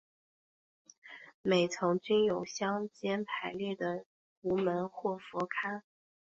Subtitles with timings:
[1.43, 4.03] 每层均开有相间排列的
[4.41, 5.83] 壸门或佛龛。